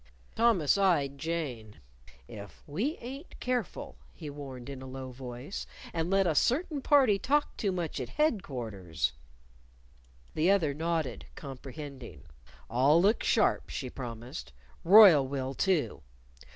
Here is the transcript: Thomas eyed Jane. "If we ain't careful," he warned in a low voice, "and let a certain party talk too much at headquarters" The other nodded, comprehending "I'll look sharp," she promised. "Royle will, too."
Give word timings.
Thomas 0.33 0.79
eyed 0.79 1.19
Jane. 1.19 1.75
"If 2.27 2.63
we 2.65 2.97
ain't 2.97 3.39
careful," 3.39 3.97
he 4.15 4.31
warned 4.31 4.67
in 4.67 4.81
a 4.81 4.87
low 4.87 5.11
voice, 5.11 5.67
"and 5.93 6.09
let 6.09 6.25
a 6.25 6.33
certain 6.33 6.81
party 6.81 7.19
talk 7.19 7.55
too 7.55 7.71
much 7.71 7.99
at 7.99 8.09
headquarters" 8.09 9.13
The 10.33 10.49
other 10.49 10.73
nodded, 10.73 11.27
comprehending 11.35 12.23
"I'll 12.67 12.99
look 12.99 13.21
sharp," 13.23 13.69
she 13.69 13.91
promised. 13.91 14.53
"Royle 14.83 15.27
will, 15.27 15.53
too." 15.53 16.01